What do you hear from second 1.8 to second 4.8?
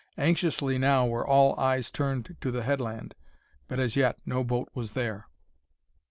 turned to the headland, but as yet no boat